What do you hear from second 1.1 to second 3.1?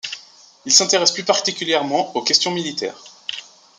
plus particulièrement aux questions militaires.